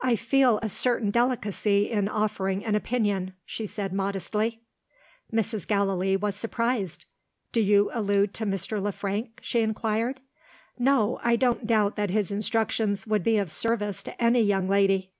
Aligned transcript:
"I 0.00 0.16
feel 0.16 0.58
a 0.62 0.68
certain 0.68 1.12
delicacy 1.12 1.88
in 1.92 2.08
offering 2.08 2.64
an 2.64 2.74
opinion," 2.74 3.34
she 3.46 3.68
said 3.68 3.92
modestly. 3.92 4.62
Mrs. 5.32 5.64
Gallilee 5.64 6.16
was 6.16 6.34
surprised. 6.34 7.04
"Do 7.52 7.60
you 7.60 7.88
allude 7.92 8.34
to 8.34 8.44
Mr. 8.46 8.82
Le 8.82 8.90
Frank?" 8.90 9.38
she 9.42 9.60
inquired. 9.60 10.18
"No. 10.76 11.20
I 11.22 11.36
don't 11.36 11.68
doubt 11.68 11.94
that 11.94 12.10
his 12.10 12.32
instructions 12.32 13.06
would 13.06 13.22
be 13.22 13.38
of 13.38 13.52
service 13.52 14.02
to 14.02 14.20
any 14.20 14.40
young 14.42 14.66
lady." 14.66 15.12